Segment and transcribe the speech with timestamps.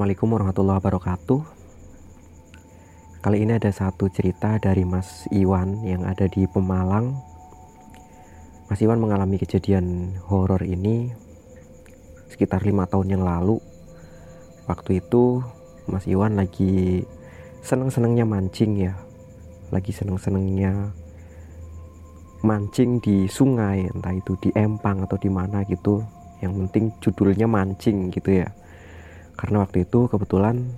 [0.00, 1.40] Assalamualaikum warahmatullahi wabarakatuh.
[3.20, 7.20] Kali ini ada satu cerita dari Mas Iwan yang ada di Pemalang.
[8.72, 11.12] Mas Iwan mengalami kejadian horor ini
[12.32, 13.60] sekitar lima tahun yang lalu.
[14.64, 15.44] Waktu itu
[15.84, 17.04] Mas Iwan lagi
[17.60, 18.96] seneng-senengnya mancing ya,
[19.68, 20.96] lagi seneng-senengnya
[22.40, 26.00] mancing di sungai, entah itu di empang atau di mana gitu.
[26.40, 28.48] Yang penting judulnya mancing gitu ya
[29.40, 30.68] karena waktu itu kebetulan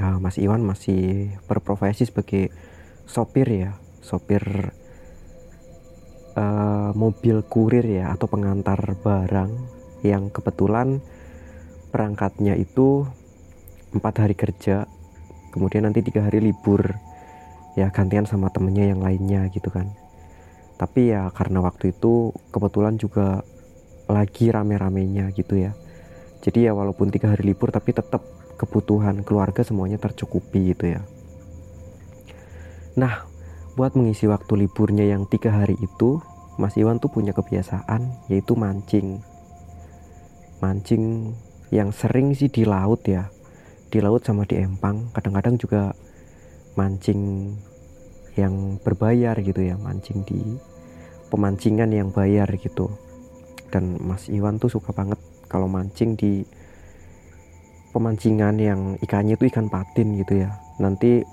[0.00, 2.48] uh, Mas Iwan masih berprofesi sebagai
[3.04, 4.72] sopir ya sopir
[6.32, 9.52] uh, mobil kurir ya atau pengantar barang
[10.00, 11.04] yang kebetulan
[11.92, 13.04] perangkatnya itu
[13.92, 14.88] empat hari kerja
[15.52, 16.96] kemudian nanti tiga hari libur
[17.76, 19.92] ya gantian sama temennya yang lainnya gitu kan.
[20.78, 23.42] Tapi ya karena waktu itu kebetulan juga
[24.08, 25.76] lagi rame-ramenya gitu ya
[26.38, 28.22] jadi ya walaupun tiga hari libur tapi tetap
[28.58, 31.00] kebutuhan keluarga semuanya tercukupi gitu ya.
[32.98, 33.26] Nah
[33.78, 36.18] buat mengisi waktu liburnya yang tiga hari itu
[36.58, 39.22] Mas Iwan tuh punya kebiasaan yaitu mancing.
[40.58, 41.34] Mancing
[41.70, 43.30] yang sering sih di laut ya.
[43.88, 45.14] Di laut sama di empang.
[45.14, 45.94] Kadang-kadang juga
[46.74, 47.54] mancing
[48.34, 50.38] yang berbayar gitu ya mancing di
[51.30, 52.90] pemancingan yang bayar gitu.
[53.70, 56.44] Dan Mas Iwan tuh suka banget kalau mancing di
[57.90, 60.54] pemancingan yang ikannya itu ikan patin gitu ya.
[60.78, 61.24] Nanti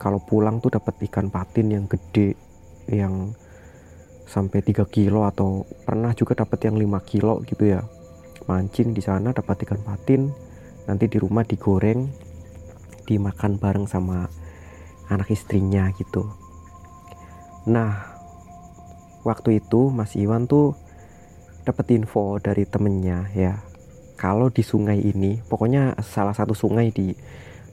[0.00, 2.34] kalau pulang tuh dapat ikan patin yang gede
[2.90, 3.36] yang
[4.26, 7.84] sampai 3 kilo atau pernah juga dapat yang 5 kilo gitu ya.
[8.48, 10.32] Mancing di sana dapat ikan patin
[10.90, 12.10] nanti di rumah digoreng
[13.06, 14.26] dimakan bareng sama
[15.06, 16.26] anak istrinya gitu.
[17.70, 18.08] Nah
[19.22, 20.74] waktu itu Mas Iwan tuh
[21.62, 23.62] dapat info dari temennya ya.
[24.18, 27.14] Kalau di sungai ini pokoknya salah satu sungai di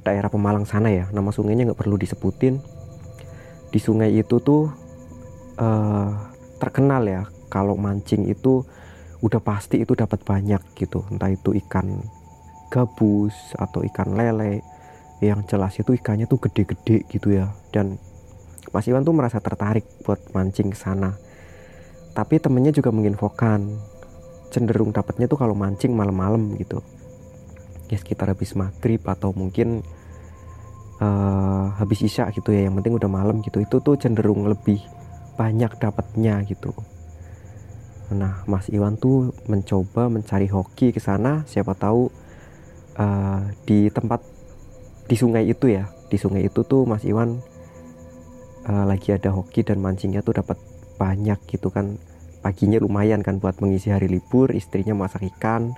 [0.02, 1.06] daerah Pemalang sana ya.
[1.14, 2.58] Nama sungainya nggak perlu disebutin.
[3.69, 4.74] Di sungai itu tuh
[5.62, 6.09] uh,
[6.58, 7.22] terkenal ya
[7.53, 8.66] kalau mancing itu
[9.22, 11.06] udah pasti itu dapat banyak gitu.
[11.14, 12.02] Entah itu ikan
[12.74, 14.62] gabus atau ikan lele
[15.19, 17.53] yang jelas itu ikannya tuh gede-gede gitu ya.
[17.69, 18.02] Dan
[18.74, 21.18] Mas Iwan tuh merasa tertarik buat mancing sana
[22.19, 23.80] tapi temennya juga menginfokan.
[24.52, 26.84] Cenderung dapatnya tuh kalau mancing malam-malam gitu.
[27.88, 29.88] Ya sekitar habis maghrib atau mungkin
[31.00, 32.68] uh, habis isya gitu ya.
[32.68, 33.63] Yang penting udah malam gitu.
[33.63, 34.84] Itu tuh cenderung lebih
[35.40, 36.75] banyak dapatnya gitu.
[38.12, 41.47] Nah Mas Iwan tuh mencoba mencari hoki ke sana.
[41.47, 42.12] Siapa tahu
[43.00, 44.19] uh, di tempat
[45.08, 45.88] di sungai itu ya.
[46.12, 47.40] Di sungai itu tuh Mas Iwan
[48.68, 50.59] uh, lagi ada hoki dan mancingnya tuh dapat
[51.00, 51.96] banyak gitu kan.
[52.44, 55.76] Paginya lumayan kan buat mengisi hari libur istrinya masak ikan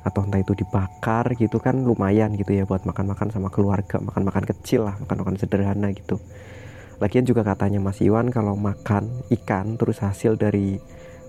[0.00, 4.88] atau entah itu dibakar gitu kan lumayan gitu ya buat makan-makan sama keluarga makan-makan kecil
[4.88, 6.16] lah makan-makan sederhana gitu.
[7.00, 10.80] Lagian juga katanya Mas Iwan kalau makan ikan terus hasil dari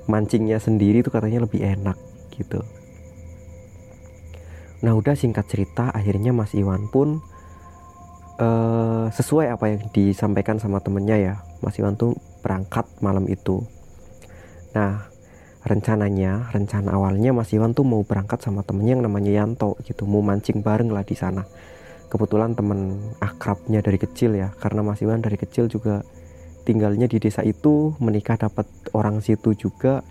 [0.07, 1.95] mancingnya sendiri itu katanya lebih enak
[2.35, 2.63] gitu.
[4.83, 7.19] Nah udah singkat cerita akhirnya Mas Iwan pun
[8.39, 11.33] uh, sesuai apa yang disampaikan sama temennya ya.
[11.59, 13.63] Mas Iwan tuh berangkat malam itu
[14.71, 15.03] Nah,
[15.67, 20.23] rencananya, rencana awalnya Mas Iwan tuh mau berangkat sama temennya yang namanya Yanto gitu, mau
[20.23, 21.43] mancing bareng lah di sana.
[22.07, 26.03] Kebetulan temen akrabnya dari kecil ya, karena Mas Iwan dari kecil juga
[26.63, 30.03] tinggalnya di desa itu, menikah dapat orang situ juga.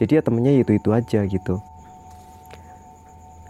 [0.00, 1.60] Jadi ya temennya itu-itu aja gitu.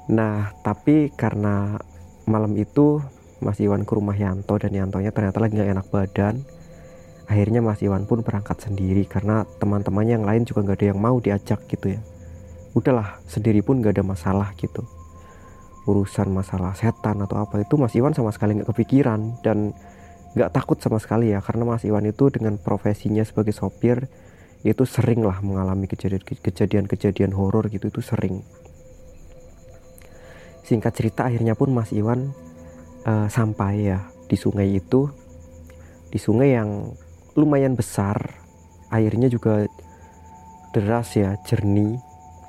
[0.09, 1.77] Nah, tapi karena
[2.25, 2.99] malam itu
[3.39, 6.35] Mas Iwan ke rumah Yanto dan Yantonya ternyata lagi gak enak badan
[7.29, 11.21] akhirnya Mas Iwan pun berangkat sendiri karena teman-temannya yang lain juga nggak ada yang mau
[11.21, 12.01] diajak gitu ya.
[12.73, 14.83] Udahlah sendiri pun nggak ada masalah gitu.
[15.85, 19.77] Urusan masalah setan atau apa itu Mas Iwan sama sekali nggak kepikiran dan
[20.33, 21.45] nggak takut sama sekali ya.
[21.45, 24.09] Karena Mas Iwan itu dengan profesinya sebagai sopir
[24.65, 25.87] itu sering lah mengalami
[26.41, 28.41] kejadian-kejadian horor gitu itu sering.
[30.65, 32.33] Singkat cerita akhirnya pun Mas Iwan
[33.05, 35.09] uh, sampai ya di sungai itu
[36.09, 36.93] di sungai yang
[37.39, 38.19] lumayan besar
[38.91, 39.71] airnya juga
[40.75, 42.03] deras ya jernih.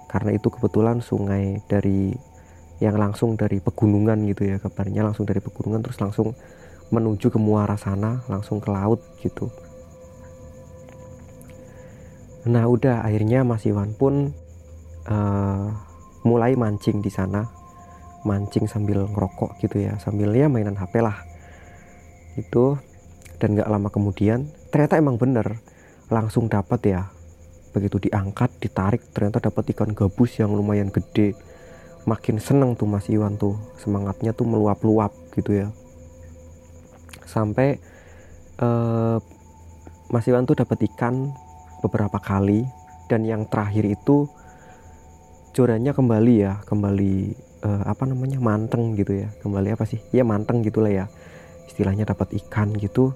[0.10, 2.18] Karena itu kebetulan sungai dari
[2.82, 6.32] yang langsung dari pegunungan gitu ya kabarnya langsung dari pegunungan terus langsung
[6.90, 9.52] menuju ke muara sana langsung ke laut gitu.
[12.50, 14.34] Nah udah akhirnya Mas Iwan pun
[15.06, 15.68] uh,
[16.26, 17.46] mulai mancing di sana.
[18.20, 21.24] Mancing sambil ngerokok gitu ya sambilnya mainan HP lah.
[22.36, 22.80] Itu
[23.40, 25.62] dan gak lama kemudian ternyata emang bener.
[26.10, 27.02] Langsung dapat ya.
[27.70, 31.38] Begitu diangkat ditarik ternyata dapat ikan gabus yang lumayan gede.
[32.10, 33.58] Makin seneng tuh Mas Iwan tuh.
[33.78, 35.68] Semangatnya tuh meluap-luap gitu ya.
[37.30, 37.78] Sampai
[38.58, 39.22] uh,
[40.10, 41.30] Mas Iwan tuh dapat ikan
[41.86, 42.66] beberapa kali.
[43.10, 44.26] Dan yang terakhir itu
[45.54, 46.58] jorannya kembali ya.
[46.66, 47.14] Kembali
[47.62, 48.42] uh, apa namanya?
[48.42, 49.30] Manteng gitu ya.
[49.46, 50.02] Kembali apa sih?
[50.10, 51.06] Ya manteng gitulah ya.
[51.70, 53.14] Istilahnya dapat ikan gitu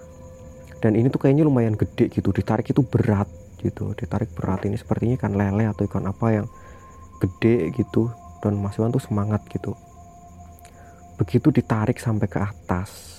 [0.84, 3.32] dan ini tuh kayaknya lumayan gede gitu ditarik itu berat
[3.64, 4.68] gitu ditarik berat.
[4.68, 6.48] Ini sepertinya ikan lele atau ikan apa yang
[7.24, 8.12] gede gitu
[8.44, 9.80] dan Mas Iwan tuh semangat gitu.
[11.16, 13.16] Begitu ditarik sampai ke atas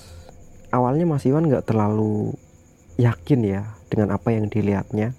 [0.68, 2.36] awalnya Mas Iwan nggak terlalu
[3.00, 5.16] yakin ya dengan apa yang dilihatnya.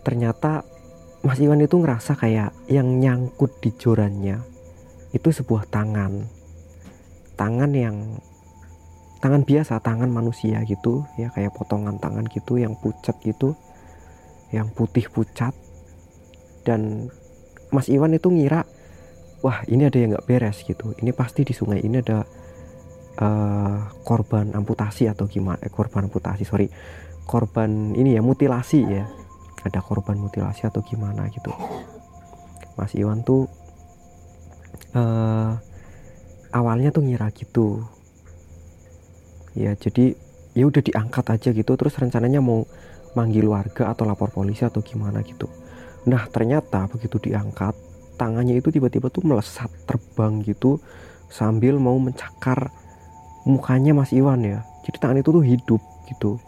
[0.00, 0.64] Ternyata
[1.20, 4.40] Mas Iwan itu ngerasa kayak yang nyangkut di jorannya
[5.12, 6.24] itu sebuah tangan.
[7.36, 8.22] Tangan yang
[9.24, 13.56] tangan biasa tangan manusia gitu ya kayak potongan tangan gitu yang pucat gitu
[14.52, 15.56] yang putih pucat.
[16.60, 17.08] Dan
[17.72, 18.68] Mas Iwan itu ngira
[19.40, 20.92] wah ini ada yang nggak beres gitu.
[21.00, 22.20] Ini pasti di sungai ini ada
[23.24, 26.68] uh, korban amputasi atau gimana eh, korban amputasi sorry.
[27.24, 29.08] Korban ini ya mutilasi ya.
[29.64, 31.48] Ada korban mutilasi atau gimana gitu.
[32.76, 33.48] Mas Iwan tuh
[34.92, 35.56] uh,
[36.52, 37.80] awalnya tuh ngira gitu
[39.54, 40.14] ya jadi
[40.54, 42.66] ya udah diangkat aja gitu terus rencananya mau
[43.14, 45.46] manggil warga atau lapor polisi atau gimana gitu.
[46.10, 47.74] Nah ternyata begitu diangkat
[48.18, 50.78] tangannya itu tiba-tiba tuh melesat terbang gitu
[51.30, 52.70] sambil mau mencakar
[53.46, 54.62] mukanya Mas Iwan ya.
[54.86, 56.38] Jadi tangan itu tuh hidup gitu.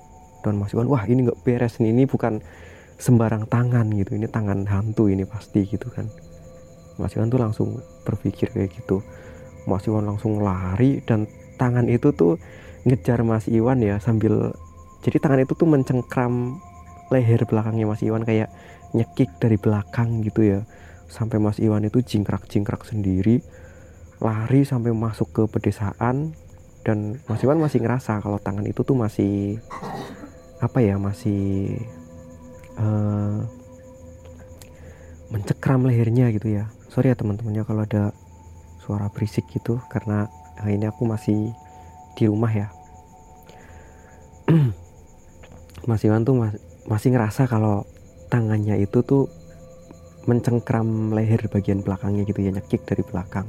[0.42, 2.42] Dan Mas Iwan wah ini nggak beres nih ini bukan
[2.96, 6.06] sembarang tangan gitu ini tangan hantu ini pasti gitu kan.
[6.98, 7.68] Mas Iwan tuh langsung
[8.06, 9.02] berpikir kayak gitu.
[9.66, 11.26] Mas Iwan langsung lari dan
[11.58, 12.38] tangan itu tuh
[12.86, 14.54] ngejar Mas Iwan ya sambil
[15.02, 16.62] jadi tangan itu tuh mencengkram
[17.10, 18.50] leher belakangnya Mas Iwan kayak
[18.94, 20.60] nyekik dari belakang gitu ya.
[21.06, 23.42] Sampai Mas Iwan itu jingkrak-jingkrak sendiri
[24.16, 26.32] lari sampai masuk ke pedesaan
[26.82, 29.60] dan Mas Iwan masih ngerasa kalau tangan itu tuh masih
[30.58, 31.76] apa ya masih
[32.80, 33.44] uh,
[35.30, 36.70] mencekram lehernya gitu ya.
[36.90, 38.10] Sorry ya teman-temannya kalau ada
[38.82, 41.52] suara berisik gitu karena nah ini aku masih
[42.16, 42.72] di rumah ya
[45.90, 46.54] Mas Iwan tuh mas,
[46.87, 47.87] masih ngerasa kalau
[48.31, 49.31] tangannya itu tuh
[50.26, 53.46] mencengkram leher bagian belakangnya gitu ya nyekik dari belakang.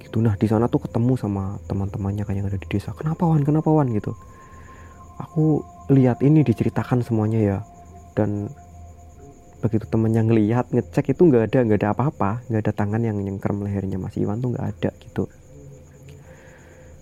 [0.00, 0.20] Gitu.
[0.20, 2.92] Nah di sana tuh ketemu sama teman-temannya kayak yang ada di desa.
[2.92, 3.40] Kenapa wan?
[3.40, 3.88] Kenapa wan?
[3.88, 4.12] Gitu.
[5.16, 7.58] Aku lihat ini diceritakan semuanya ya.
[8.12, 8.52] Dan
[9.60, 12.44] begitu temennya ngelihat ngecek itu nggak ada nggak ada apa-apa.
[12.52, 15.24] Nggak ada tangan yang nyengker lehernya Mas Iwan tuh nggak ada gitu.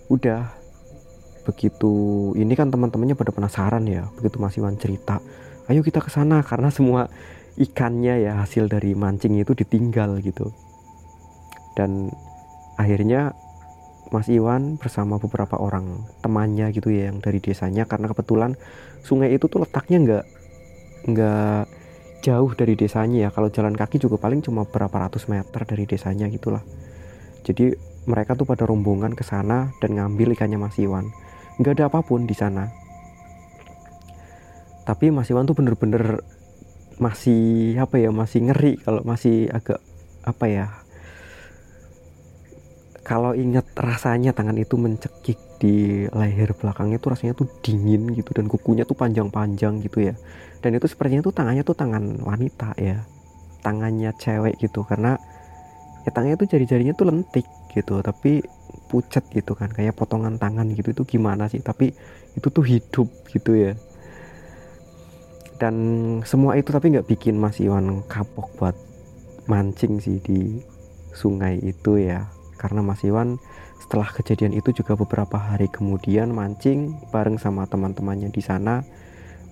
[0.07, 0.58] Udah
[1.47, 5.23] begitu ini kan teman-temannya pada penasaran ya begitu Mas Iwan cerita
[5.69, 7.07] ayo kita ke sana karena semua
[7.59, 10.55] ikannya ya hasil dari mancing itu ditinggal gitu.
[11.75, 12.07] Dan
[12.79, 13.35] akhirnya
[14.09, 18.55] Mas Iwan bersama beberapa orang temannya gitu ya yang dari desanya karena kebetulan
[19.05, 20.25] sungai itu tuh letaknya nggak
[21.13, 21.61] nggak
[22.23, 23.29] jauh dari desanya ya.
[23.29, 26.63] Kalau jalan kaki juga paling cuma berapa ratus meter dari desanya gitulah.
[27.43, 27.75] Jadi
[28.07, 31.11] mereka tuh pada rombongan ke sana dan ngambil ikannya Mas Iwan
[31.59, 32.71] nggak ada apa pun di sana.
[34.87, 36.23] Tapi Mas Iwan tuh bener-bener
[36.97, 39.79] masih apa ya masih ngeri kalau masih agak
[40.27, 40.67] apa ya
[43.07, 48.45] kalau ingat rasanya tangan itu mencekik di leher belakangnya tuh rasanya tuh dingin gitu dan
[48.45, 50.15] kukunya tuh panjang-panjang gitu ya.
[50.61, 53.01] Dan itu sepertinya tuh tangannya tuh tangan wanita ya
[53.65, 54.85] tangannya cewek gitu.
[54.85, 55.17] Karena
[56.05, 58.45] ya tangannya tuh jari-jarinya tuh lentik gitu tapi
[58.89, 61.61] pucat gitu kan kayak potongan tangan gitu itu gimana sih?
[61.61, 61.93] Tapi
[62.33, 63.77] itu tuh hidup gitu ya.
[65.61, 65.75] Dan
[66.25, 68.75] semua itu tapi nggak bikin Mas Iwan kapok buat
[69.45, 70.57] mancing sih di
[71.13, 72.31] sungai itu ya.
[72.57, 73.37] Karena Mas Iwan
[73.77, 78.81] setelah kejadian itu juga beberapa hari kemudian mancing bareng sama teman-temannya di sana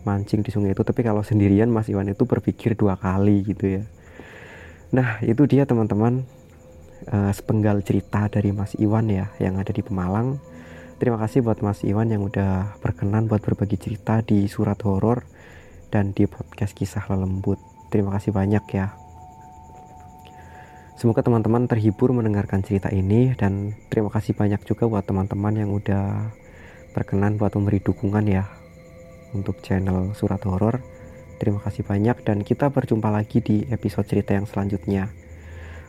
[0.08, 0.82] mancing di sungai itu.
[0.88, 3.84] Tapi kalau sendirian Mas Iwan itu berpikir dua kali gitu ya.
[4.96, 6.24] Nah itu dia teman-teman
[7.12, 10.42] uh, sepenggal cerita dari Mas Iwan ya yang ada di Pemalang
[10.98, 15.26] terima kasih buat Mas Iwan yang udah berkenan buat berbagi cerita di surat horor
[15.94, 17.62] dan di podcast kisah lelembut
[17.94, 18.98] terima kasih banyak ya
[20.98, 26.34] Semoga teman-teman terhibur mendengarkan cerita ini dan terima kasih banyak juga buat teman-teman yang udah
[26.98, 28.50] berkenan buat memberi dukungan ya
[29.38, 30.82] untuk channel Surat Horor.
[31.38, 35.14] Terima kasih banyak dan kita berjumpa lagi di episode cerita yang selanjutnya.